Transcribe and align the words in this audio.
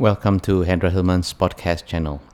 Welcome 0.00 0.40
to 0.48 0.64
Hendra 0.64 0.88
Hillman's 0.88 1.36
podcast 1.36 1.84
channel. 1.84 2.24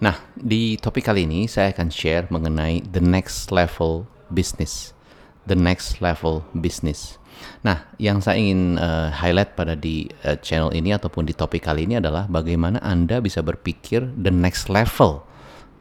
Nah, 0.00 0.16
di 0.32 0.80
topik 0.80 1.04
kali 1.04 1.28
ini 1.28 1.44
saya 1.44 1.68
akan 1.68 1.92
share 1.92 2.24
mengenai 2.32 2.80
the 2.96 3.04
next 3.04 3.52
level 3.52 4.08
business. 4.32 4.96
The 5.44 5.52
next 5.52 6.00
level 6.00 6.48
business. 6.56 7.20
Nah, 7.60 7.84
yang 8.00 8.24
saya 8.24 8.40
ingin 8.40 8.80
uh, 8.80 9.12
highlight 9.12 9.52
pada 9.52 9.76
di 9.76 10.08
uh, 10.24 10.40
channel 10.40 10.72
ini 10.72 10.96
ataupun 10.96 11.28
di 11.28 11.36
topik 11.36 11.68
kali 11.68 11.84
ini 11.84 12.00
adalah 12.00 12.24
bagaimana 12.24 12.80
Anda 12.80 13.20
bisa 13.20 13.44
berpikir 13.44 14.16
the 14.16 14.32
next 14.32 14.72
level. 14.72 15.20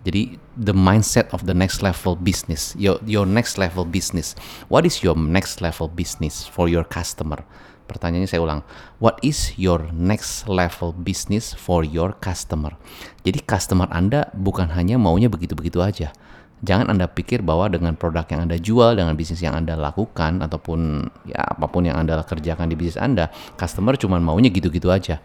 Jadi 0.03 0.35
the 0.59 0.75
mindset 0.75 1.31
of 1.31 1.47
the 1.47 1.55
next 1.55 1.79
level 1.79 2.19
business, 2.19 2.75
your 2.75 2.99
your 3.07 3.23
next 3.23 3.55
level 3.55 3.87
business. 3.87 4.35
What 4.67 4.83
is 4.83 5.07
your 5.07 5.15
next 5.15 5.63
level 5.63 5.87
business 5.87 6.43
for 6.43 6.67
your 6.67 6.83
customer? 6.83 7.47
Pertanyaannya 7.89 8.29
saya 8.29 8.45
ulang. 8.45 8.61
What 9.01 9.17
is 9.25 9.57
your 9.57 9.89
next 9.89 10.45
level 10.45 10.93
business 10.93 11.57
for 11.57 11.81
your 11.81 12.13
customer? 12.21 12.77
Jadi 13.25 13.41
customer 13.41 13.89
Anda 13.89 14.29
bukan 14.37 14.69
hanya 14.77 15.01
maunya 15.01 15.25
begitu-begitu 15.25 15.81
aja. 15.81 16.13
Jangan 16.59 16.91
Anda 16.91 17.07
pikir 17.07 17.39
bahwa 17.39 17.71
dengan 17.71 17.95
produk 17.95 18.27
yang 18.29 18.45
Anda 18.45 18.59
jual, 18.59 18.99
dengan 18.99 19.15
bisnis 19.15 19.39
yang 19.39 19.55
Anda 19.55 19.79
lakukan, 19.79 20.43
ataupun 20.43 21.07
ya 21.23 21.39
apa 21.55 21.65
pun 21.71 21.87
yang 21.87 21.95
Anda 21.95 22.19
kerjakan 22.19 22.67
di 22.67 22.75
bisnis 22.75 22.99
Anda, 22.99 23.31
customer 23.55 23.95
cuma 23.95 24.19
maunya 24.19 24.51
gitu-gitu 24.51 24.91
aja. 24.91 25.23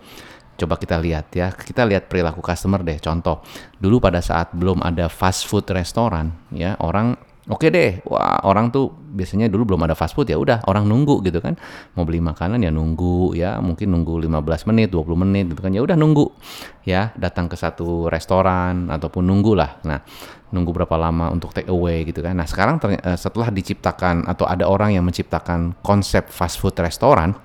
Coba 0.55 0.79
kita 0.79 0.95
lihat 1.03 1.35
ya, 1.35 1.51
kita 1.51 1.83
lihat 1.83 2.07
perilaku 2.07 2.39
customer 2.39 2.79
deh. 2.87 3.03
Contoh, 3.03 3.43
dulu 3.83 3.99
pada 3.99 4.23
saat 4.23 4.55
belum 4.55 4.87
ada 4.87 5.11
fast 5.11 5.51
food 5.51 5.67
restoran, 5.75 6.31
ya 6.55 6.79
orang 6.79 7.19
Oke 7.45 7.69
deh, 7.69 8.01
wah 8.09 8.41
orang 8.49 8.73
tuh 8.73 8.89
biasanya 8.89 9.53
dulu 9.53 9.77
belum 9.77 9.85
ada 9.85 9.93
fast 9.93 10.17
food 10.17 10.33
ya 10.33 10.41
udah 10.41 10.65
orang 10.65 10.89
nunggu 10.89 11.21
gitu 11.29 11.45
kan. 11.45 11.61
Mau 11.93 12.09
beli 12.09 12.17
makanan 12.17 12.65
ya 12.65 12.73
nunggu 12.73 13.37
ya, 13.37 13.61
mungkin 13.61 13.93
nunggu 13.93 14.17
15 14.25 14.65
menit, 14.73 14.89
20 14.89 15.13
menit 15.13 15.45
gitu 15.53 15.61
kan. 15.61 15.69
Ya 15.77 15.85
udah 15.85 15.93
nunggu. 15.93 16.33
Ya, 16.89 17.13
datang 17.21 17.53
ke 17.53 17.57
satu 17.61 18.09
restoran 18.09 18.89
ataupun 18.89 19.29
nunggu 19.29 19.61
lah. 19.61 19.77
Nah, 19.85 20.01
nunggu 20.57 20.73
berapa 20.73 20.97
lama 20.97 21.29
untuk 21.37 21.53
take 21.53 21.69
away 21.69 22.09
gitu 22.09 22.25
kan. 22.25 22.33
Nah, 22.33 22.49
sekarang 22.49 22.81
eh, 22.81 23.19
setelah 23.21 23.53
diciptakan 23.53 24.25
atau 24.25 24.49
ada 24.49 24.65
orang 24.65 24.97
yang 24.97 25.05
menciptakan 25.05 25.77
konsep 25.85 26.33
fast 26.33 26.57
food 26.57 26.73
restoran, 26.81 27.37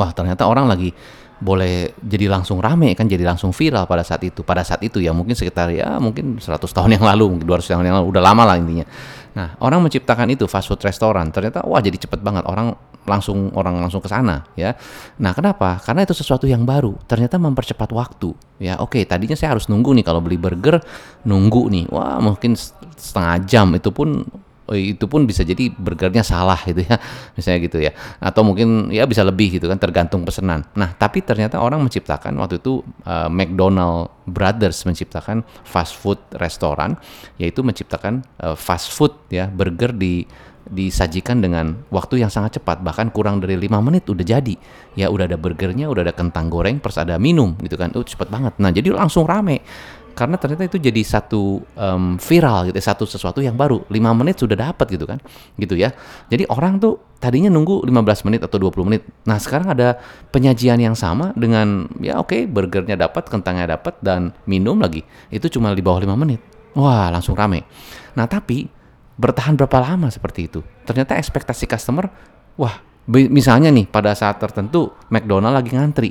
wah 0.00 0.16
ternyata 0.16 0.48
orang 0.48 0.64
lagi 0.64 0.96
boleh 1.36 1.92
jadi 2.00 2.32
langsung 2.32 2.64
rame 2.64 2.96
kan 2.96 3.04
jadi 3.04 3.20
langsung 3.20 3.52
viral 3.52 3.84
pada 3.84 4.00
saat 4.00 4.24
itu 4.24 4.40
pada 4.40 4.64
saat 4.64 4.80
itu 4.80 5.04
ya 5.04 5.12
mungkin 5.12 5.36
sekitar 5.36 5.68
ya 5.68 6.00
mungkin 6.00 6.40
100 6.40 6.64
tahun 6.64 6.96
yang 6.96 7.04
lalu 7.04 7.36
mungkin 7.36 7.44
200 7.44 7.76
tahun 7.76 7.84
yang 7.84 7.96
lalu 8.00 8.08
udah 8.08 8.22
lama 8.24 8.42
lah 8.48 8.56
intinya 8.56 8.88
nah 9.36 9.52
orang 9.60 9.84
menciptakan 9.84 10.32
itu 10.32 10.48
fast 10.48 10.72
food 10.72 10.80
restoran 10.80 11.28
ternyata 11.28 11.60
wah 11.68 11.84
jadi 11.84 12.00
cepet 12.00 12.24
banget. 12.24 12.48
Orang 12.48 12.72
langsung 13.06 13.54
orang 13.54 13.78
langsung 13.78 14.02
ke 14.02 14.10
sana 14.10 14.42
ya. 14.58 14.74
Nah 15.22 15.36
kenapa? 15.36 15.78
Karena 15.78 16.02
itu 16.02 16.16
sesuatu 16.16 16.48
yang 16.48 16.66
baru. 16.66 16.96
Ternyata 17.06 17.38
mempercepat 17.38 17.92
waktu 17.94 18.34
ya. 18.58 18.82
Oke 18.82 19.06
tadinya 19.06 19.38
saya 19.38 19.54
harus 19.54 19.70
nunggu 19.70 19.94
nih 19.94 20.04
kalau 20.04 20.18
beli 20.18 20.40
burger 20.40 20.82
nunggu 21.22 21.70
nih. 21.70 21.84
Wah 21.92 22.18
mungkin 22.18 22.58
setengah 22.96 23.36
jam 23.46 23.70
itu 23.76 23.94
pun 23.94 24.26
itu 24.74 25.06
pun 25.06 25.22
bisa 25.22 25.46
jadi 25.46 25.70
burgernya 25.70 26.26
salah 26.26 26.58
gitu 26.66 26.82
ya 26.82 26.98
misalnya 27.38 27.58
gitu 27.62 27.78
ya. 27.78 27.92
Atau 28.18 28.42
mungkin 28.42 28.90
ya 28.90 29.06
bisa 29.06 29.22
lebih 29.22 29.60
gitu 29.60 29.70
kan 29.70 29.78
tergantung 29.78 30.26
pesanan. 30.26 30.66
Nah 30.74 30.90
tapi 30.98 31.22
ternyata 31.22 31.62
orang 31.62 31.78
menciptakan 31.86 32.34
waktu 32.42 32.58
itu 32.58 32.82
uh, 33.06 33.30
McDonald 33.30 34.10
Brothers 34.26 34.82
menciptakan 34.82 35.46
fast 35.62 35.94
food 35.94 36.18
restoran 36.42 36.98
yaitu 37.38 37.62
menciptakan 37.62 38.26
uh, 38.42 38.58
fast 38.58 38.90
food 38.90 39.14
ya 39.30 39.46
burger 39.46 39.94
di 39.94 40.26
disajikan 40.66 41.38
dengan 41.38 41.86
waktu 41.94 42.26
yang 42.26 42.30
sangat 42.30 42.58
cepat 42.58 42.82
bahkan 42.82 43.06
kurang 43.14 43.38
dari 43.38 43.54
lima 43.54 43.78
menit 43.78 44.10
udah 44.10 44.26
jadi. 44.26 44.54
Ya 44.98 45.06
udah 45.14 45.30
ada 45.30 45.38
burgernya 45.38 45.86
udah 45.86 46.10
ada 46.10 46.14
kentang 46.14 46.50
goreng 46.50 46.82
plus 46.82 46.98
ada 46.98 47.22
minum 47.22 47.54
gitu 47.62 47.78
kan. 47.78 47.94
Oh 47.94 48.02
cepet 48.02 48.26
banget. 48.26 48.58
Nah 48.58 48.74
jadi 48.74 48.90
langsung 48.90 49.30
rame 49.30 49.62
karena 50.16 50.40
ternyata 50.40 50.64
itu 50.64 50.80
jadi 50.80 51.04
satu 51.04 51.60
um, 51.76 52.16
viral 52.16 52.72
gitu, 52.72 52.80
satu 52.80 53.04
sesuatu 53.04 53.44
yang 53.44 53.52
baru. 53.52 53.84
5 53.92 53.92
menit 54.16 54.40
sudah 54.40 54.56
dapat 54.56 54.88
gitu 54.96 55.04
kan. 55.04 55.20
Gitu 55.60 55.76
ya. 55.76 55.92
Jadi 56.32 56.48
orang 56.48 56.80
tuh 56.80 56.96
tadinya 57.20 57.52
nunggu 57.52 57.84
15 57.84 58.24
menit 58.24 58.40
atau 58.40 58.56
20 58.56 58.88
menit. 58.88 59.04
Nah, 59.28 59.36
sekarang 59.36 59.76
ada 59.76 60.00
penyajian 60.32 60.80
yang 60.80 60.96
sama 60.96 61.36
dengan 61.36 61.84
ya 62.00 62.16
oke, 62.16 62.32
okay, 62.32 62.40
burgernya 62.48 62.96
dapat, 62.96 63.28
kentangnya 63.28 63.76
dapat 63.76 64.00
dan 64.00 64.32
minum 64.48 64.80
lagi. 64.80 65.04
Itu 65.28 65.52
cuma 65.52 65.76
di 65.76 65.84
bawah 65.84 66.00
5 66.00 66.16
menit. 66.16 66.40
Wah, 66.72 67.12
langsung 67.12 67.36
rame. 67.36 67.68
Nah, 68.16 68.24
tapi 68.24 68.64
bertahan 69.20 69.52
berapa 69.52 69.84
lama 69.84 70.08
seperti 70.08 70.48
itu? 70.48 70.64
Ternyata 70.88 71.20
ekspektasi 71.20 71.68
customer, 71.68 72.08
wah, 72.56 72.80
misalnya 73.12 73.68
nih 73.68 73.84
pada 73.84 74.16
saat 74.16 74.40
tertentu 74.40 74.96
McDonald 75.12 75.52
lagi 75.52 75.76
ngantri 75.76 76.10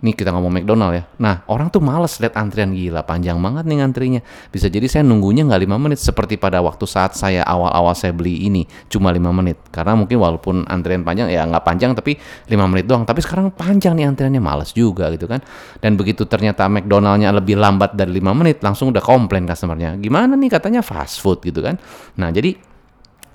Nih 0.00 0.16
kita 0.16 0.32
ngomong 0.32 0.48
McDonald 0.48 0.96
ya. 0.96 1.04
Nah 1.20 1.44
orang 1.44 1.68
tuh 1.68 1.84
males 1.84 2.16
lihat 2.16 2.32
antrian 2.40 2.72
gila, 2.72 3.04
panjang 3.04 3.36
banget 3.36 3.68
nih 3.68 3.84
antrinya. 3.84 4.20
Bisa 4.48 4.72
jadi 4.72 4.88
saya 4.88 5.04
nunggunya 5.04 5.44
nggak 5.44 5.60
lima 5.60 5.76
menit 5.76 6.00
seperti 6.00 6.40
pada 6.40 6.64
waktu 6.64 6.88
saat 6.88 7.12
saya 7.12 7.44
awal-awal 7.44 7.92
saya 7.92 8.16
beli 8.16 8.48
ini 8.48 8.64
cuma 8.88 9.12
lima 9.12 9.28
menit. 9.28 9.60
Karena 9.68 9.92
mungkin 9.92 10.16
walaupun 10.16 10.64
antrian 10.64 11.04
panjang 11.04 11.28
ya 11.28 11.44
nggak 11.44 11.64
panjang 11.64 11.92
tapi 11.92 12.16
lima 12.48 12.64
menit 12.64 12.88
doang. 12.88 13.04
Tapi 13.04 13.20
sekarang 13.20 13.52
panjang 13.52 13.92
nih 13.92 14.08
antriannya 14.08 14.40
males 14.40 14.72
juga 14.72 15.12
gitu 15.12 15.28
kan. 15.28 15.44
Dan 15.84 16.00
begitu 16.00 16.24
ternyata 16.24 16.64
McDonaldnya 16.72 17.28
lebih 17.36 17.60
lambat 17.60 17.92
dari 17.92 18.16
lima 18.16 18.32
menit 18.32 18.64
langsung 18.64 18.96
udah 18.96 19.04
komplain 19.04 19.44
customernya. 19.44 20.00
Gimana 20.00 20.32
nih 20.32 20.48
katanya 20.48 20.80
fast 20.80 21.20
food 21.20 21.44
gitu 21.44 21.60
kan. 21.60 21.76
Nah 22.16 22.32
jadi 22.32 22.56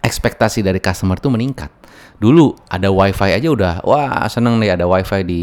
ekspektasi 0.06 0.62
dari 0.62 0.78
customer 0.78 1.18
tuh 1.18 1.34
meningkat. 1.34 1.70
Dulu 2.22 2.70
ada 2.70 2.94
wifi 2.94 3.34
aja 3.34 3.50
udah 3.50 3.74
wah 3.84 4.24
seneng 4.30 4.62
nih 4.62 4.78
ada 4.78 4.86
wifi 4.86 5.22
di 5.26 5.42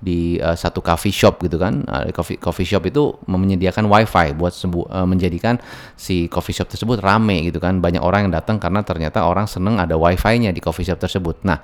di 0.00 0.40
uh, 0.40 0.56
satu 0.56 0.80
coffee 0.80 1.12
shop 1.12 1.44
gitu 1.44 1.60
kan. 1.60 1.84
Uh, 1.84 2.08
coffee 2.10 2.40
coffee 2.40 2.64
shop 2.64 2.88
itu 2.88 3.14
menyediakan 3.28 3.86
wifi 3.86 4.32
buat 4.32 4.56
sembu, 4.56 4.88
uh, 4.88 5.04
menjadikan 5.04 5.60
si 5.94 6.26
coffee 6.26 6.56
shop 6.56 6.72
tersebut 6.72 7.04
rame 7.04 7.44
gitu 7.44 7.60
kan. 7.60 7.78
Banyak 7.78 8.00
orang 8.00 8.26
yang 8.26 8.32
datang 8.32 8.56
karena 8.56 8.80
ternyata 8.80 9.28
orang 9.28 9.44
seneng 9.44 9.76
ada 9.76 9.94
wifi-nya 10.00 10.50
di 10.50 10.58
coffee 10.64 10.88
shop 10.88 10.98
tersebut. 10.98 11.44
Nah 11.44 11.60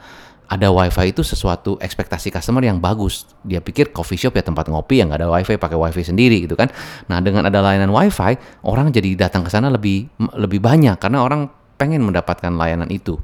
ada 0.46 0.70
wifi 0.70 1.10
itu 1.10 1.26
sesuatu 1.26 1.74
ekspektasi 1.82 2.30
customer 2.30 2.62
yang 2.62 2.78
bagus. 2.78 3.26
Dia 3.42 3.58
pikir 3.58 3.90
coffee 3.90 4.20
shop 4.20 4.38
ya 4.38 4.44
tempat 4.46 4.70
ngopi 4.70 5.02
yang 5.02 5.10
nggak 5.10 5.26
ada 5.26 5.30
wifi 5.32 5.58
pakai 5.58 5.74
wifi 5.74 6.06
sendiri 6.06 6.44
gitu 6.44 6.54
kan. 6.54 6.70
Nah 7.10 7.18
dengan 7.24 7.48
ada 7.48 7.58
layanan 7.64 7.90
wifi 7.90 8.38
orang 8.62 8.94
jadi 8.94 9.16
datang 9.26 9.42
ke 9.42 9.50
sana 9.50 9.72
lebih 9.72 10.06
lebih 10.38 10.62
banyak 10.62 11.00
karena 11.00 11.24
orang 11.24 11.50
pengen 11.80 12.04
mendapatkan 12.04 12.52
layanan 12.52 12.86
itu. 12.92 13.18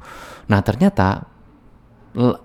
Nah 0.49 0.59
ternyata 0.65 1.29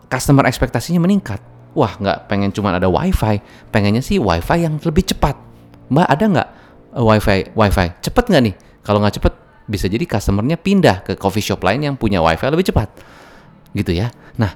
customer 0.08 0.48
ekspektasinya 0.48 1.02
meningkat 1.04 1.57
wah 1.78 1.94
nggak 1.94 2.26
pengen 2.26 2.50
cuma 2.50 2.74
ada 2.74 2.90
wifi, 2.90 3.38
pengennya 3.70 4.02
sih 4.02 4.18
wifi 4.18 4.66
yang 4.66 4.82
lebih 4.82 5.06
cepat. 5.14 5.38
Mbak 5.88 6.08
ada 6.10 6.24
nggak 6.26 6.48
uh, 6.98 7.04
wifi 7.06 7.54
wifi 7.54 7.86
cepet 8.02 8.24
nggak 8.34 8.42
nih? 8.50 8.54
Kalau 8.82 8.98
nggak 8.98 9.14
cepet 9.22 9.34
bisa 9.68 9.86
jadi 9.86 10.02
customernya 10.02 10.58
pindah 10.58 11.06
ke 11.06 11.12
coffee 11.14 11.44
shop 11.44 11.62
lain 11.62 11.86
yang 11.86 11.94
punya 11.94 12.18
wifi 12.18 12.44
lebih 12.50 12.66
cepat, 12.66 12.88
gitu 13.76 13.94
ya. 13.94 14.10
Nah 14.40 14.52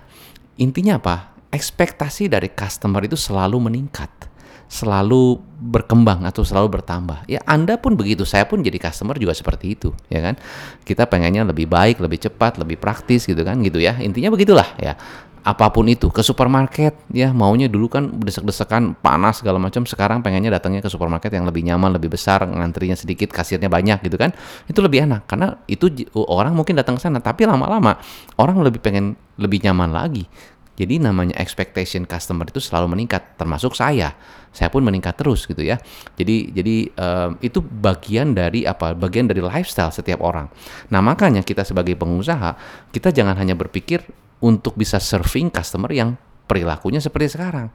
intinya 0.58 0.98
apa? 0.98 1.16
Ekspektasi 1.52 2.32
dari 2.32 2.48
customer 2.50 3.04
itu 3.04 3.14
selalu 3.14 3.68
meningkat 3.68 4.31
selalu 4.72 5.36
berkembang 5.60 6.24
atau 6.24 6.40
selalu 6.40 6.80
bertambah. 6.80 7.28
Ya 7.28 7.44
Anda 7.44 7.76
pun 7.76 7.92
begitu, 7.92 8.24
saya 8.24 8.48
pun 8.48 8.64
jadi 8.64 8.80
customer 8.80 9.20
juga 9.20 9.36
seperti 9.36 9.76
itu, 9.76 9.92
ya 10.08 10.24
kan? 10.24 10.40
Kita 10.80 11.04
pengennya 11.04 11.44
lebih 11.44 11.68
baik, 11.68 12.00
lebih 12.00 12.24
cepat, 12.24 12.56
lebih 12.56 12.80
praktis 12.80 13.28
gitu 13.28 13.44
kan, 13.44 13.60
gitu 13.60 13.76
ya. 13.76 14.00
Intinya 14.00 14.32
begitulah 14.32 14.66
ya 14.80 14.96
apa 15.42 15.74
pun 15.74 15.90
itu 15.90 16.06
ke 16.06 16.22
supermarket 16.22 16.94
ya 17.10 17.34
maunya 17.34 17.66
dulu 17.66 17.90
kan 17.90 18.14
desek-desekan 18.14 18.94
panas 18.94 19.42
segala 19.42 19.58
macam 19.58 19.82
sekarang 19.82 20.22
pengennya 20.22 20.54
datangnya 20.54 20.78
ke 20.78 20.86
supermarket 20.86 21.34
yang 21.34 21.42
lebih 21.42 21.66
nyaman 21.66 21.98
lebih 21.98 22.14
besar 22.14 22.46
ngantrinya 22.46 22.94
sedikit 22.94 23.34
kasirnya 23.34 23.66
banyak 23.66 24.06
gitu 24.06 24.14
kan 24.14 24.30
itu 24.70 24.78
lebih 24.78 25.02
enak 25.02 25.26
karena 25.26 25.58
itu 25.66 25.90
orang 26.14 26.54
mungkin 26.54 26.78
datang 26.78 26.94
ke 26.94 27.02
sana 27.02 27.18
tapi 27.18 27.42
lama-lama 27.42 27.98
orang 28.38 28.62
lebih 28.62 28.78
pengen 28.78 29.18
lebih 29.34 29.66
nyaman 29.66 29.90
lagi 29.90 30.30
jadi 30.78 31.02
namanya 31.02 31.36
expectation 31.36 32.08
customer 32.08 32.48
itu 32.48 32.60
selalu 32.60 32.96
meningkat 32.96 33.36
termasuk 33.36 33.76
saya 33.76 34.16
saya 34.52 34.68
pun 34.68 34.84
meningkat 34.84 35.16
terus 35.16 35.44
gitu 35.44 35.60
ya 35.60 35.80
jadi 36.16 36.48
jadi 36.52 36.76
um, 36.96 37.30
itu 37.40 37.60
bagian 37.60 38.32
dari 38.32 38.64
apa 38.64 38.96
bagian 38.96 39.28
dari 39.28 39.44
lifestyle 39.44 39.92
setiap 39.92 40.24
orang 40.24 40.48
nah 40.88 41.04
makanya 41.04 41.44
kita 41.44 41.64
sebagai 41.64 41.96
pengusaha 41.96 42.56
kita 42.92 43.12
jangan 43.12 43.36
hanya 43.36 43.56
berpikir 43.56 44.04
untuk 44.42 44.74
bisa 44.74 44.98
serving 44.98 45.48
customer 45.54 45.88
yang 45.94 46.18
perilakunya 46.50 46.98
seperti 46.98 47.38
sekarang. 47.38 47.70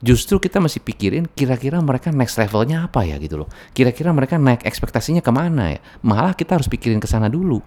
Justru 0.00 0.40
kita 0.40 0.64
masih 0.64 0.80
pikirin 0.80 1.28
kira-kira 1.28 1.76
mereka 1.84 2.08
next 2.08 2.40
levelnya 2.40 2.88
apa 2.88 3.04
ya 3.04 3.20
gitu 3.20 3.44
loh. 3.44 3.48
Kira-kira 3.76 4.16
mereka 4.16 4.40
naik 4.40 4.64
ekspektasinya 4.64 5.20
ke 5.20 5.28
mana 5.28 5.76
ya. 5.76 5.80
Malah 6.00 6.32
kita 6.32 6.56
harus 6.56 6.72
pikirin 6.72 6.98
ke 6.98 7.06
sana 7.06 7.28
dulu. 7.28 7.60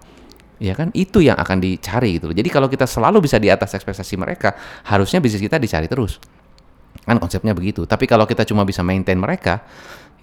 Ya 0.62 0.74
kan 0.78 0.94
itu 0.94 1.18
yang 1.18 1.34
akan 1.34 1.58
dicari 1.58 2.18
gitu 2.18 2.30
loh. 2.30 2.36
Jadi 2.36 2.48
kalau 2.50 2.70
kita 2.70 2.86
selalu 2.86 3.26
bisa 3.26 3.42
di 3.42 3.50
atas 3.50 3.74
ekspektasi 3.74 4.14
mereka, 4.14 4.54
harusnya 4.86 5.18
bisnis 5.18 5.42
kita 5.42 5.58
dicari 5.58 5.90
terus. 5.90 6.22
Kan 7.02 7.18
konsepnya 7.18 7.52
begitu. 7.52 7.84
Tapi 7.84 8.06
kalau 8.06 8.24
kita 8.24 8.46
cuma 8.46 8.62
bisa 8.62 8.86
maintain 8.86 9.18
mereka, 9.18 9.66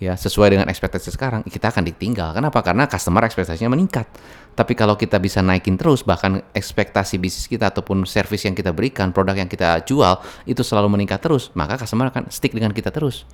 ya 0.02 0.18
sesuai 0.18 0.58
dengan 0.58 0.68
ekspektasi 0.72 1.14
sekarang 1.14 1.46
kita 1.46 1.70
akan 1.70 1.86
ditinggal. 1.86 2.34
Kenapa? 2.34 2.66
Karena 2.66 2.90
customer 2.90 3.22
ekspektasinya 3.28 3.78
meningkat. 3.78 4.10
Tapi 4.58 4.74
kalau 4.74 4.98
kita 4.98 5.22
bisa 5.22 5.46
naikin 5.46 5.78
terus 5.78 6.02
bahkan 6.02 6.42
ekspektasi 6.58 7.22
bisnis 7.22 7.46
kita 7.46 7.70
ataupun 7.70 8.04
service 8.10 8.50
yang 8.50 8.58
kita 8.58 8.74
berikan, 8.74 9.14
produk 9.14 9.38
yang 9.38 9.48
kita 9.48 9.86
jual 9.86 10.18
itu 10.50 10.66
selalu 10.66 10.98
meningkat 10.98 11.22
terus, 11.22 11.54
maka 11.54 11.78
customer 11.78 12.10
akan 12.10 12.34
stick 12.34 12.52
dengan 12.52 12.74
kita 12.74 12.90
terus. 12.90 13.30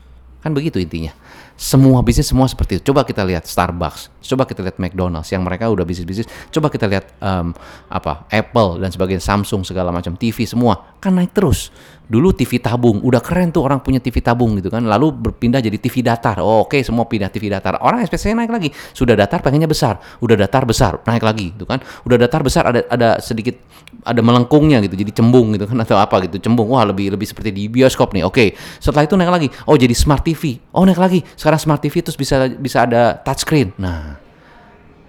Kan 0.48 0.56
begitu 0.56 0.80
intinya. 0.80 1.12
Semua 1.60 2.00
bisnis 2.00 2.32
semua 2.32 2.48
seperti 2.48 2.80
itu. 2.80 2.94
Coba 2.94 3.04
kita 3.04 3.28
lihat 3.28 3.44
Starbucks, 3.44 4.14
coba 4.24 4.48
kita 4.48 4.64
lihat 4.64 4.80
McDonald's 4.80 5.28
yang 5.34 5.44
mereka 5.44 5.68
udah 5.68 5.84
bisnis-bisnis. 5.84 6.30
Coba 6.54 6.72
kita 6.72 6.88
lihat 6.88 7.20
um, 7.20 7.52
apa 7.92 8.24
Apple 8.32 8.80
dan 8.80 8.94
sebagainya, 8.96 9.20
Samsung 9.20 9.68
segala 9.68 9.92
macam 9.92 10.16
TV 10.16 10.48
semua 10.48 10.96
kan 11.04 11.12
naik 11.18 11.34
terus. 11.36 11.74
Dulu 12.08 12.32
TV 12.32 12.64
tabung, 12.64 13.04
udah 13.04 13.20
keren 13.20 13.52
tuh 13.52 13.68
orang 13.68 13.84
punya 13.84 14.00
TV 14.00 14.24
tabung 14.24 14.56
gitu 14.56 14.72
kan. 14.72 14.86
Lalu 14.86 15.12
berpindah 15.12 15.60
jadi 15.60 15.76
TV 15.76 16.00
datar. 16.00 16.40
Oh, 16.40 16.64
Oke, 16.64 16.80
okay, 16.80 16.82
semua 16.86 17.04
pindah 17.04 17.28
TV 17.28 17.52
datar. 17.52 17.82
Orang 17.84 18.00
ekspektasinya 18.00 18.48
naik 18.48 18.54
lagi. 18.54 18.70
Sudah 18.96 19.18
datar 19.18 19.44
pengennya 19.44 19.68
besar, 19.68 20.00
udah 20.24 20.40
datar 20.40 20.64
besar, 20.64 21.04
naik 21.04 21.26
lagi 21.26 21.52
gitu 21.52 21.68
kan. 21.68 21.84
Udah 22.08 22.16
datar 22.16 22.46
besar 22.48 22.64
ada 22.70 22.88
ada 22.88 23.20
sedikit 23.20 23.60
ada 24.08 24.24
melengkungnya 24.24 24.80
gitu, 24.88 24.96
jadi 24.96 25.12
cembung 25.12 25.52
gitu 25.58 25.68
kan 25.68 25.84
atau 25.84 26.00
apa 26.00 26.24
gitu, 26.30 26.40
cembung. 26.40 26.70
Wah, 26.72 26.88
lebih 26.88 27.12
lebih 27.12 27.28
seperti 27.28 27.50
di 27.52 27.68
bioskop 27.68 28.14
nih. 28.14 28.24
Oke. 28.24 28.34
Okay. 28.36 28.48
Setelah 28.78 29.10
itu 29.10 29.18
naik 29.18 29.32
lagi. 29.34 29.48
Oh, 29.66 29.74
jadi 29.74 29.92
smart 29.98 30.22
TV. 30.22 30.37
Oh, 30.74 30.86
naik 30.86 31.02
lagi. 31.02 31.20
Sekarang 31.34 31.58
smart 31.58 31.82
TV 31.82 32.06
terus 32.06 32.18
bisa 32.18 32.46
bisa 32.52 32.86
ada 32.86 33.18
touchscreen. 33.26 33.74
Nah, 33.82 34.22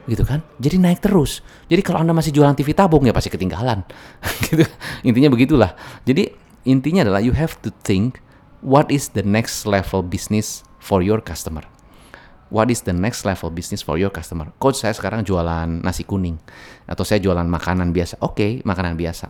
gitu 0.08 0.24
kan 0.24 0.40
jadi 0.56 0.80
naik 0.80 1.04
terus 1.04 1.44
jadi 1.68 1.84
kalau 1.84 2.00
anda 2.00 2.16
masih 2.16 2.32
jualan 2.32 2.56
TV 2.56 2.72
tabung 2.72 3.04
ya 3.04 3.12
pasti 3.12 3.28
ketinggalan 3.28 3.84
gitu 4.48 4.64
intinya 5.04 5.28
begitulah 5.28 5.76
jadi 6.08 6.32
intinya 6.64 7.04
adalah 7.04 7.20
you 7.20 7.36
have 7.36 7.60
to 7.60 7.68
think 7.84 8.24
what 8.64 8.88
is 8.88 9.12
the 9.12 9.20
next 9.20 9.68
level 9.68 10.00
business 10.00 10.64
for 10.78 11.02
your 11.02 11.20
customer. 11.20 11.62
What 12.48 12.72
is 12.72 12.80
the 12.88 12.96
next 12.96 13.28
level 13.28 13.52
business 13.52 13.84
for 13.84 14.00
your 14.00 14.08
customer? 14.08 14.48
Coach 14.56 14.80
saya 14.80 14.96
sekarang 14.96 15.20
jualan 15.20 15.84
nasi 15.84 16.08
kuning 16.08 16.40
atau 16.88 17.04
saya 17.04 17.20
jualan 17.20 17.44
makanan 17.44 17.92
biasa. 17.92 18.24
Oke, 18.24 18.32
okay, 18.32 18.52
makanan 18.64 18.96
biasa. 18.96 19.28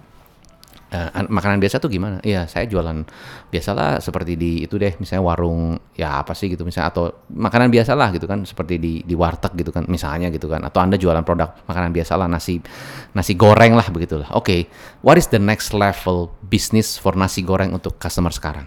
Uh, 0.89 1.29
makanan 1.29 1.61
biasa 1.61 1.85
tuh 1.85 1.93
gimana? 1.93 2.17
Iya, 2.25 2.49
saya 2.49 2.65
jualan 2.65 3.05
biasalah 3.53 4.01
seperti 4.01 4.41
di 4.41 4.65
itu 4.65 4.81
deh, 4.81 4.97
misalnya 4.97 5.21
warung 5.21 5.77
ya 5.93 6.25
apa 6.25 6.33
sih 6.33 6.49
gitu 6.49 6.65
misalnya 6.65 6.89
atau 6.89 7.05
makanan 7.29 7.69
biasalah 7.69 8.09
gitu 8.17 8.25
kan 8.25 8.49
seperti 8.49 8.81
di 8.81 9.05
di 9.05 9.13
warteg 9.13 9.53
gitu 9.61 9.69
kan 9.69 9.85
misalnya 9.85 10.33
gitu 10.33 10.49
kan 10.49 10.65
atau 10.65 10.81
Anda 10.81 10.97
jualan 10.97 11.21
produk 11.29 11.61
makanan 11.69 11.93
biasalah 11.93 12.25
nasi 12.25 12.65
nasi 13.13 13.37
goreng 13.37 13.77
lah 13.77 13.85
begitulah. 13.93 14.33
Oke, 14.33 14.49
okay, 14.49 14.61
what 15.05 15.21
is 15.21 15.29
the 15.29 15.37
next 15.37 15.77
level 15.77 16.33
business 16.49 16.97
for 16.97 17.13
nasi 17.13 17.45
goreng 17.45 17.77
untuk 17.77 18.01
customer 18.01 18.33
sekarang? 18.33 18.65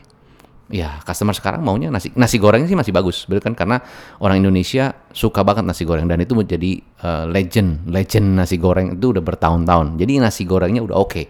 Ya, 0.70 1.02
customer 1.02 1.34
sekarang 1.34 1.66
maunya 1.66 1.90
nasi 1.90 2.14
nasi 2.14 2.38
goreng 2.38 2.70
sih 2.70 2.78
masih 2.78 2.94
bagus, 2.94 3.26
betul 3.26 3.50
kan? 3.50 3.58
Karena 3.58 3.82
orang 4.22 4.46
Indonesia 4.46 4.94
suka 5.10 5.42
banget 5.42 5.66
nasi 5.66 5.90
goreng 5.90 6.06
dan 6.06 6.22
itu 6.22 6.38
menjadi 6.38 6.86
uh, 7.02 7.26
legend, 7.26 7.90
legend 7.90 8.38
nasi 8.38 8.62
goreng 8.62 8.94
itu 8.94 9.10
udah 9.10 9.26
bertahun-tahun. 9.26 9.98
Jadi 9.98 10.22
nasi 10.22 10.46
gorengnya 10.46 10.86
udah 10.86 11.02
oke. 11.02 11.10
Okay 11.10 11.26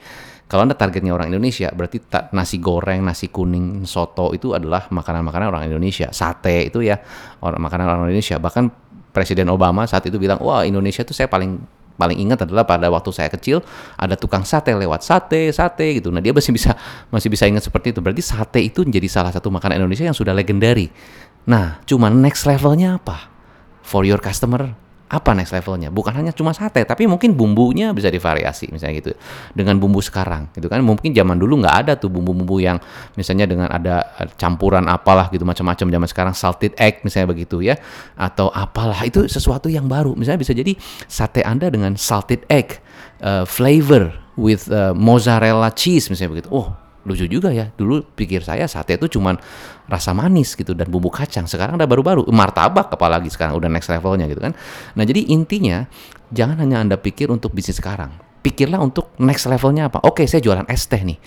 kalau 0.51 0.67
Anda 0.67 0.75
targetnya 0.75 1.15
orang 1.15 1.31
Indonesia, 1.31 1.71
berarti 1.71 2.03
nasi 2.35 2.59
goreng, 2.59 3.07
nasi 3.07 3.31
kuning, 3.31 3.87
soto 3.87 4.35
itu 4.35 4.51
adalah 4.51 4.91
makanan-makanan 4.91 5.47
orang 5.47 5.63
Indonesia. 5.71 6.11
Sate 6.11 6.67
itu 6.67 6.83
ya 6.83 6.99
orang 7.39 7.63
makanan 7.63 7.87
orang 7.87 8.11
Indonesia. 8.11 8.35
Bahkan 8.35 8.67
Presiden 9.15 9.47
Obama 9.47 9.87
saat 9.87 10.03
itu 10.11 10.19
bilang, 10.19 10.43
"Wah, 10.43 10.67
Indonesia 10.67 11.07
itu 11.07 11.15
saya 11.15 11.31
paling 11.31 11.55
paling 11.95 12.19
ingat 12.19 12.43
adalah 12.43 12.67
pada 12.67 12.91
waktu 12.91 13.15
saya 13.15 13.29
kecil 13.31 13.61
ada 13.93 14.17
tukang 14.17 14.41
sate 14.41 14.73
lewat 14.73 15.05
sate 15.05 15.53
sate 15.53 16.01
gitu 16.01 16.09
nah 16.09 16.17
dia 16.17 16.33
masih 16.33 16.49
bisa 16.49 16.73
masih 17.13 17.29
bisa 17.29 17.45
ingat 17.45 17.61
seperti 17.61 17.93
itu 17.93 18.01
berarti 18.01 18.25
sate 18.25 18.57
itu 18.57 18.81
menjadi 18.81 19.05
salah 19.05 19.29
satu 19.29 19.53
makanan 19.53 19.77
Indonesia 19.77 20.09
yang 20.09 20.17
sudah 20.17 20.33
legendary 20.33 20.89
nah 21.45 21.77
cuma 21.85 22.09
next 22.09 22.49
levelnya 22.49 22.97
apa 22.97 23.29
for 23.85 24.01
your 24.01 24.17
customer 24.17 24.73
apa 25.11 25.35
next 25.35 25.51
levelnya? 25.51 25.91
Bukan 25.91 26.15
hanya 26.15 26.31
cuma 26.31 26.55
sate 26.55 26.87
tapi 26.87 27.03
mungkin 27.03 27.35
bumbunya 27.35 27.91
bisa 27.91 28.07
divariasi 28.07 28.71
misalnya 28.71 29.03
gitu. 29.03 29.11
Dengan 29.51 29.75
bumbu 29.75 29.99
sekarang 29.99 30.47
gitu 30.55 30.71
kan? 30.71 30.79
Mungkin 30.79 31.11
zaman 31.11 31.35
dulu 31.35 31.59
nggak 31.59 31.75
ada 31.83 31.93
tuh 31.99 32.07
bumbu-bumbu 32.07 32.63
yang 32.63 32.79
misalnya 33.19 33.43
dengan 33.43 33.67
ada 33.67 34.07
campuran 34.39 34.87
apalah 34.87 35.27
gitu 35.27 35.43
macam-macam. 35.43 35.91
Zaman 35.91 36.07
sekarang 36.07 36.33
salted 36.33 36.71
egg 36.79 37.03
misalnya 37.03 37.35
begitu 37.35 37.59
ya. 37.59 37.75
Atau 38.15 38.47
apalah 38.55 39.03
itu 39.03 39.27
sesuatu 39.27 39.67
yang 39.67 39.91
baru. 39.91 40.15
Misalnya 40.15 40.39
bisa 40.39 40.55
jadi 40.55 40.71
sate 41.11 41.43
anda 41.43 41.67
dengan 41.67 41.99
salted 41.99 42.47
egg 42.47 42.79
uh, 43.19 43.43
flavor 43.43 44.15
with 44.39 44.71
uh, 44.71 44.95
mozzarella 44.95 45.75
cheese 45.75 46.07
misalnya 46.07 46.39
begitu. 46.39 46.49
Oh 46.55 46.71
lucu 47.05 47.25
juga 47.25 47.49
ya 47.49 47.73
dulu 47.73 48.05
pikir 48.13 48.45
saya 48.45 48.69
sate 48.69 48.97
itu 48.97 49.17
cuman 49.17 49.37
rasa 49.89 50.13
manis 50.13 50.53
gitu 50.53 50.77
dan 50.77 50.87
bumbu 50.87 51.09
kacang 51.09 51.49
sekarang 51.49 51.75
udah 51.75 51.89
baru-baru 51.89 52.23
martabak 52.29 52.93
apalagi 52.93 53.27
sekarang 53.33 53.57
udah 53.57 53.69
next 53.69 53.89
levelnya 53.89 54.29
gitu 54.29 54.41
kan. 54.41 54.53
Nah 54.93 55.03
jadi 55.03 55.27
intinya 55.33 55.89
jangan 56.29 56.61
hanya 56.61 56.81
anda 56.83 56.95
pikir 56.95 57.27
untuk 57.33 57.51
bisnis 57.51 57.81
sekarang 57.81 58.31
pikirlah 58.41 58.81
untuk 58.81 59.13
next 59.21 59.45
levelnya 59.45 59.87
apa. 59.87 60.01
Oke 60.01 60.25
saya 60.25 60.41
jualan 60.41 60.65
es 60.65 60.89
teh 60.89 60.99
nih. 60.99 61.17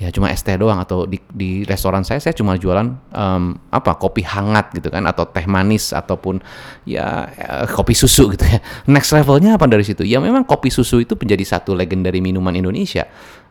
Ya 0.00 0.08
cuma 0.08 0.32
es 0.32 0.40
teh 0.40 0.56
doang 0.56 0.80
atau 0.80 1.04
di, 1.04 1.20
di 1.28 1.66
restoran 1.66 2.06
saya 2.06 2.22
saya 2.22 2.32
cuma 2.32 2.56
jualan 2.56 2.88
um, 3.12 3.58
apa 3.68 3.98
kopi 4.00 4.24
hangat 4.24 4.72
gitu 4.72 4.88
kan 4.88 5.04
atau 5.04 5.28
teh 5.28 5.44
manis 5.44 5.92
ataupun 5.92 6.40
ya 6.88 7.28
eh, 7.36 7.66
kopi 7.68 7.92
susu 7.92 8.32
gitu 8.32 8.46
ya. 8.46 8.62
Next 8.88 9.12
levelnya 9.12 9.58
apa 9.60 9.66
dari 9.68 9.84
situ? 9.84 10.06
Ya 10.06 10.22
memang 10.22 10.46
kopi 10.46 10.70
susu 10.72 11.02
itu 11.02 11.18
menjadi 11.18 11.58
satu 11.58 11.76
legendary 11.76 12.22
minuman 12.22 12.54
Indonesia 12.56 13.04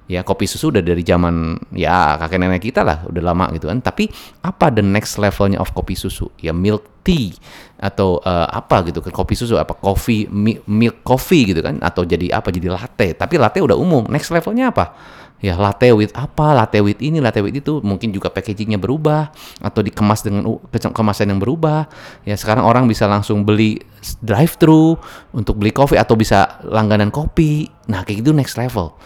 ya 0.10 0.26
kopi 0.26 0.50
susu 0.50 0.74
udah 0.74 0.82
dari 0.82 1.06
zaman 1.06 1.54
ya 1.70 2.18
kakek 2.18 2.42
nenek 2.42 2.66
kita 2.66 2.82
lah 2.82 3.06
udah 3.06 3.22
lama 3.22 3.46
gitu 3.54 3.70
kan. 3.70 3.78
Tapi 3.78 4.10
apa 4.42 4.74
the 4.74 4.82
next 4.82 5.22
levelnya 5.22 5.62
of 5.62 5.70
kopi 5.78 5.94
susu? 5.94 6.34
Ya 6.42 6.50
milk 6.50 7.06
tea 7.06 7.38
atau 7.78 8.18
uh, 8.26 8.50
apa 8.50 8.82
gitu 8.90 9.06
kan? 9.06 9.14
Kopi 9.14 9.38
susu 9.38 9.62
apa? 9.62 9.78
Coffee 9.78 10.26
milk 10.66 11.06
coffee 11.06 11.54
gitu 11.54 11.62
kan? 11.62 11.78
Atau 11.80 12.10
jadi 12.10 12.34
apa? 12.34 12.50
Jadi 12.50 12.68
latte. 12.68 13.14
Tapi 13.14 13.38
latte 13.38 13.62
udah 13.62 13.78
umum. 13.78 14.10
Next 14.10 14.34
levelnya 14.34 14.74
apa? 14.74 14.98
Ya 15.40 15.56
latte 15.56 15.94
with 15.94 16.12
apa? 16.18 16.58
Latte 16.58 16.82
with 16.82 17.00
ini 17.06 17.22
latte 17.22 17.46
with 17.46 17.54
itu. 17.54 17.78
Mungkin 17.80 18.10
juga 18.10 18.34
packagingnya 18.34 18.82
berubah 18.82 19.30
atau 19.62 19.86
dikemas 19.86 20.26
dengan 20.26 20.58
kemasan 20.74 21.38
yang 21.38 21.40
berubah. 21.40 21.86
Ya 22.26 22.34
sekarang 22.34 22.66
orang 22.66 22.90
bisa 22.90 23.06
langsung 23.06 23.46
beli 23.46 23.78
drive 24.26 24.58
thru 24.58 24.98
untuk 25.38 25.62
beli 25.62 25.70
kopi 25.70 26.02
atau 26.02 26.18
bisa 26.18 26.60
langganan 26.66 27.14
kopi. 27.14 27.70
Nah 27.88 28.02
kayak 28.04 28.26
gitu 28.26 28.34
next 28.34 28.58
level. 28.58 28.98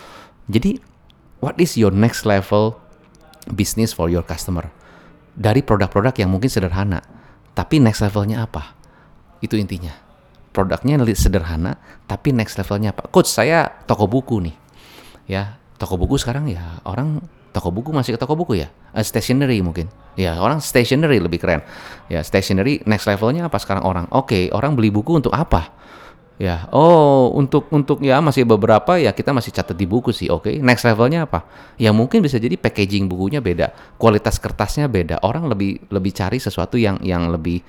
Jadi 0.50 0.93
what 1.44 1.60
is 1.60 1.76
your 1.76 1.92
next 1.92 2.24
level 2.24 2.80
business 3.52 3.92
for 3.92 4.08
your 4.08 4.24
customer? 4.24 4.72
Dari 5.36 5.60
produk-produk 5.60 6.16
yang 6.16 6.32
mungkin 6.32 6.48
sederhana, 6.48 7.04
tapi 7.52 7.84
next 7.84 8.00
levelnya 8.00 8.48
apa? 8.48 8.72
Itu 9.44 9.60
intinya. 9.60 9.92
Produknya 10.56 10.96
sederhana, 11.12 11.76
tapi 12.08 12.32
next 12.32 12.56
levelnya 12.56 12.96
apa? 12.96 13.12
Coach, 13.12 13.28
saya 13.28 13.68
toko 13.84 14.08
buku 14.08 14.40
nih. 14.40 14.56
Ya, 15.28 15.60
toko 15.84 16.00
buku 16.00 16.16
sekarang 16.16 16.48
ya 16.48 16.80
orang 16.88 17.20
toko 17.52 17.70
buku 17.70 17.92
masih 17.92 18.16
ke 18.16 18.20
toko 18.20 18.40
buku 18.40 18.64
ya 18.64 18.72
uh, 18.96 19.04
stationery 19.04 19.60
mungkin 19.60 19.92
ya 20.16 20.40
orang 20.40 20.64
stationery 20.64 21.20
lebih 21.20 21.44
keren 21.44 21.62
ya 22.08 22.24
stationery 22.24 22.82
next 22.88 23.06
levelnya 23.06 23.52
apa 23.52 23.60
sekarang 23.60 23.84
orang 23.84 24.08
oke 24.10 24.32
okay, 24.32 24.48
orang 24.56 24.74
beli 24.74 24.90
buku 24.90 25.20
untuk 25.20 25.36
apa 25.36 25.76
Ya, 26.42 26.66
oh 26.74 27.30
untuk 27.38 27.70
untuk 27.70 28.02
ya 28.02 28.18
masih 28.18 28.42
beberapa 28.42 28.98
ya 28.98 29.14
kita 29.14 29.30
masih 29.30 29.54
catat 29.54 29.78
di 29.78 29.86
buku 29.86 30.10
sih. 30.10 30.34
Oke, 30.34 30.50
okay. 30.50 30.56
next 30.58 30.82
levelnya 30.82 31.30
apa? 31.30 31.46
Ya 31.78 31.94
mungkin 31.94 32.26
bisa 32.26 32.42
jadi 32.42 32.58
packaging 32.58 33.06
bukunya 33.06 33.38
beda, 33.38 33.70
kualitas 34.02 34.42
kertasnya 34.42 34.90
beda. 34.90 35.22
Orang 35.22 35.46
lebih 35.46 35.86
lebih 35.94 36.10
cari 36.10 36.42
sesuatu 36.42 36.74
yang 36.82 36.98
yang 37.06 37.30
lebih 37.30 37.62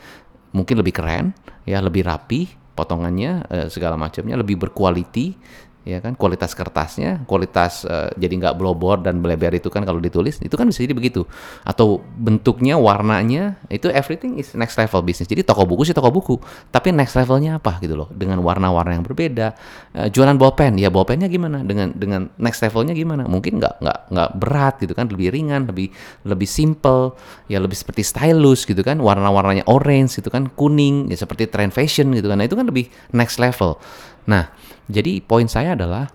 mungkin 0.57 0.81
lebih 0.81 0.97
keren, 0.97 1.37
ya 1.69 1.85
lebih 1.85 2.09
rapi, 2.09 2.49
potongannya 2.75 3.33
eh, 3.53 3.67
segala 3.69 3.95
macamnya 3.95 4.41
lebih 4.41 4.59
berkualiti 4.59 5.37
ya 5.85 6.01
kan 6.01 6.17
kualitas 6.17 6.57
kertasnya 6.57 7.29
kualitas 7.29 7.85
uh, 7.85 8.09
jadi 8.17 8.33
nggak 8.41 8.55
blobor 8.57 9.05
dan 9.05 9.21
bleber 9.21 9.53
itu 9.53 9.69
kan 9.69 9.85
kalau 9.85 10.01
ditulis 10.01 10.41
itu 10.41 10.57
kan 10.57 10.65
bisa 10.65 10.81
jadi 10.81 10.97
begitu. 10.97 11.29
Atau 11.63 12.01
bentuknya 12.17 12.81
warnanya 12.81 13.61
itu 13.69 13.93
everything 13.93 14.41
is 14.41 14.57
next 14.57 14.81
level 14.81 15.05
bisnis 15.05 15.29
jadi 15.29 15.45
toko 15.45 15.69
buku 15.69 15.85
sih 15.85 15.95
toko 15.95 16.09
buku 16.09 16.41
tapi 16.73 16.91
next 16.91 17.15
levelnya 17.21 17.61
apa 17.61 17.77
gitu 17.85 17.95
loh? 17.95 18.09
Dengan 18.11 18.41
warna-warna 18.41 18.97
yang 18.97 19.05
berbeda. 19.05 19.53
Uh, 19.93 20.09
jualan 20.09 20.35
bolpen 20.41 20.81
ya 20.81 20.89
bolpennya 20.89 21.29
gimana? 21.29 21.61
Dengan 21.61 21.93
dengan 21.93 22.33
next 22.41 22.65
levelnya 22.65 22.97
gimana? 22.97 23.29
Mungkin 23.29 23.61
nggak 23.61 23.85
nggak 23.85 23.99
nggak 24.09 24.31
berat 24.41 24.75
gitu 24.81 24.97
kan 24.97 25.07
lebih 25.13 25.37
ringan 25.37 25.69
lebih 25.69 25.93
lebih 26.25 26.49
simple 26.49 27.13
ya 27.53 27.61
lebih 27.61 27.77
seperti 27.77 28.01
stylus 28.01 28.65
gitu 28.65 28.81
kan 28.81 29.05
warna-warnanya 29.05 29.69
orange 29.69 30.17
gitu 30.17 30.33
kan 30.33 30.49
kuning 30.57 31.13
ya 31.13 31.21
seperti 31.21 31.45
trend 31.53 31.77
fashion 31.77 32.09
gitu 32.17 32.33
kan. 32.33 32.41
Nah 32.41 32.49
itu 32.49 32.57
kan 32.57 32.65
lebih 32.65 32.89
next 33.13 33.37
level 33.37 33.77
nah 34.25 34.53
jadi 34.89 35.25
poin 35.25 35.49
saya 35.49 35.73
adalah 35.73 36.13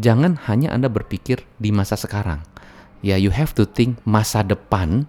jangan 0.00 0.36
hanya 0.48 0.72
Anda 0.72 0.92
berpikir 0.92 1.44
di 1.60 1.72
masa 1.72 1.96
sekarang. 1.96 2.44
Ya, 3.04 3.20
you 3.20 3.32
have 3.32 3.52
to 3.56 3.68
think 3.68 4.00
masa 4.08 4.40
depan 4.40 5.04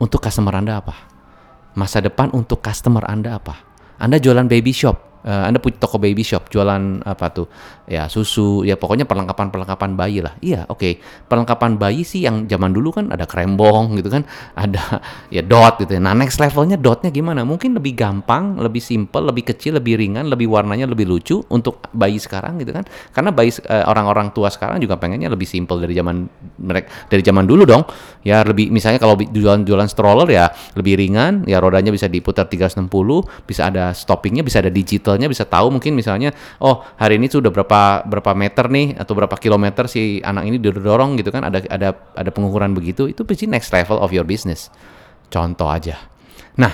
untuk 0.00 0.24
customer 0.24 0.52
Anda 0.56 0.80
apa? 0.80 0.96
Masa 1.76 2.00
depan 2.00 2.32
untuk 2.32 2.64
customer 2.64 3.04
Anda 3.04 3.36
apa? 3.36 3.60
Anda 4.00 4.16
jualan 4.16 4.48
baby 4.48 4.72
shop, 4.72 4.96
uh, 5.28 5.44
Anda 5.46 5.60
punya 5.60 5.76
toko 5.76 6.00
baby 6.00 6.24
shop, 6.24 6.48
jualan 6.48 7.04
apa 7.04 7.26
tuh? 7.30 7.46
Ya 7.84 8.08
susu, 8.08 8.64
ya 8.66 8.74
pokoknya 8.74 9.04
perlengkapan-perlengkapan 9.04 9.94
bayi 9.94 10.24
lah. 10.24 10.34
Iya, 10.42 10.66
oke. 10.66 10.80
Okay. 10.80 10.92
Perlengkapan 11.28 11.78
bayi 11.78 12.02
sih 12.02 12.24
yang 12.24 12.48
zaman 12.48 12.72
dulu 12.74 12.90
kan 12.96 13.12
ada 13.14 13.28
krembong 13.28 13.94
gitu 14.00 14.10
kan, 14.10 14.26
ada 14.64 15.04
ya 15.30 15.44
dot 15.44 15.78
gitu. 15.78 15.94
Ya. 15.94 16.02
Nah 16.02 16.16
next 16.16 16.42
levelnya 16.42 16.80
dotnya 16.80 17.14
gimana? 17.14 17.46
Mungkin 17.46 17.78
lebih 17.78 17.94
gampang, 17.94 18.58
lebih 18.58 18.82
simple, 18.82 19.22
lebih 19.22 19.54
kecil, 19.54 19.78
lebih 19.78 20.00
ringan, 20.00 20.26
lebih 20.26 20.50
warnanya 20.50 20.90
lebih 20.90 21.06
lucu 21.06 21.44
untuk 21.52 21.86
bayi 21.94 22.18
sekarang 22.18 22.58
gitu 22.58 22.74
kan. 22.74 22.82
Karena 23.12 23.30
bayi 23.30 23.52
orang 23.68 23.98
orang-orang 24.08 24.32
tua 24.32 24.48
sekarang 24.48 24.80
juga 24.80 24.96
pengennya 24.96 25.28
lebih 25.28 25.44
simple 25.44 25.82
dari 25.82 25.92
zaman 25.92 26.24
mereka 26.62 26.88
dari 27.12 27.20
zaman 27.20 27.44
dulu 27.44 27.68
dong. 27.68 27.84
Ya 28.24 28.40
lebih 28.40 28.72
misalnya 28.72 28.96
kalau 28.96 29.20
jualan-jualan 29.20 29.88
stroller 29.90 30.28
ya 30.30 30.48
lebih 30.78 30.96
ringan, 30.96 31.44
ya 31.44 31.60
rodanya 31.60 31.92
bisa 31.92 32.08
diputar 32.08 32.48
360, 32.48 32.88
bisa 33.44 33.68
ada 33.68 33.92
stoppingnya, 33.92 34.40
bisa 34.40 34.64
ada 34.64 34.72
digitalnya, 35.18 35.26
bisa 35.28 35.44
tahu 35.44 35.74
mungkin 35.74 35.98
misalnya, 35.98 36.30
oh 36.62 36.86
hari 36.94 37.18
ini 37.18 37.26
sudah 37.26 37.50
berapa 37.50 38.06
berapa 38.06 38.30
meter 38.38 38.70
nih 38.70 38.94
atau 38.94 39.12
berapa 39.18 39.34
kilometer 39.34 39.90
si 39.90 40.22
anak 40.22 40.46
ini 40.46 40.56
didorong 40.62 41.18
gitu 41.18 41.34
kan, 41.34 41.42
ada 41.42 41.58
ada 41.66 41.90
ada 42.14 42.30
pengukuran 42.30 42.70
begitu, 42.72 43.10
itu 43.10 43.26
pasti 43.26 43.50
next 43.50 43.74
level 43.74 43.98
of 43.98 44.14
your 44.14 44.24
business. 44.24 44.70
Contoh 45.28 45.66
aja. 45.68 45.98
Nah, 46.56 46.72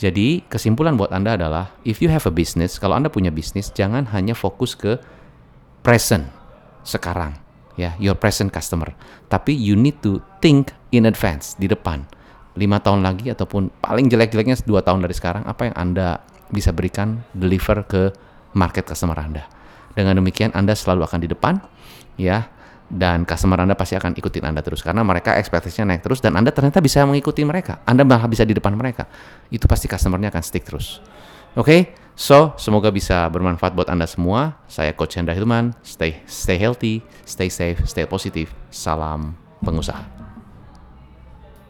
jadi 0.00 0.42
kesimpulan 0.48 0.96
buat 0.96 1.12
Anda 1.12 1.36
adalah 1.36 1.76
if 1.84 2.00
you 2.00 2.08
have 2.08 2.24
a 2.24 2.32
business, 2.32 2.80
kalau 2.80 2.96
Anda 2.96 3.12
punya 3.12 3.28
bisnis 3.28 3.68
jangan 3.70 4.08
hanya 4.16 4.32
fokus 4.32 4.72
ke 4.72 4.96
present 5.84 6.32
sekarang 6.82 7.36
ya, 7.76 7.92
your 8.00 8.16
present 8.16 8.50
customer. 8.50 8.96
Tapi 9.28 9.52
you 9.52 9.76
need 9.76 10.00
to 10.00 10.24
think 10.40 10.72
in 10.90 11.04
advance 11.04 11.54
di 11.60 11.68
depan 11.68 12.08
lima 12.56 12.80
tahun 12.80 13.04
lagi 13.04 13.28
ataupun 13.28 13.68
paling 13.84 14.08
jelek-jeleknya 14.08 14.56
dua 14.64 14.80
tahun 14.80 15.04
dari 15.04 15.12
sekarang 15.12 15.44
apa 15.44 15.68
yang 15.68 15.76
anda 15.76 16.24
bisa 16.50 16.70
berikan 16.70 17.24
deliver 17.32 17.84
ke 17.86 18.14
market 18.56 18.86
customer 18.86 19.18
anda. 19.18 19.44
Dengan 19.96 20.20
demikian 20.20 20.52
anda 20.52 20.76
selalu 20.76 21.06
akan 21.06 21.18
di 21.22 21.28
depan 21.30 21.54
ya. 22.20 22.52
Dan 22.86 23.26
customer 23.26 23.58
anda 23.58 23.74
pasti 23.74 23.98
akan 23.98 24.14
ikutin 24.14 24.46
anda 24.46 24.62
terus 24.62 24.78
karena 24.78 25.02
mereka 25.02 25.34
ekspektasinya 25.34 25.90
naik 25.90 26.06
terus 26.06 26.22
dan 26.22 26.38
anda 26.38 26.54
ternyata 26.54 26.78
bisa 26.78 27.02
mengikuti 27.02 27.42
mereka. 27.42 27.82
Anda 27.82 28.06
malah 28.06 28.30
bisa 28.30 28.46
di 28.46 28.54
depan 28.54 28.78
mereka. 28.78 29.10
Itu 29.50 29.66
pasti 29.66 29.90
customernya 29.90 30.30
akan 30.30 30.42
stick 30.46 30.62
terus. 30.62 31.02
Oke? 31.58 31.66
Okay? 31.66 31.80
so 32.14 32.54
semoga 32.54 32.94
bisa 32.94 33.26
bermanfaat 33.26 33.74
buat 33.74 33.90
anda 33.90 34.06
semua. 34.06 34.62
Saya 34.70 34.94
coach 34.94 35.18
Hendra 35.18 35.34
Hilman. 35.34 35.74
Stay 35.82 36.22
stay 36.30 36.62
healthy 36.62 37.02
stay 37.26 37.50
safe 37.50 37.82
stay 37.84 38.06
positive 38.06 38.54
salam 38.70 39.34
pengusaha 39.60 40.25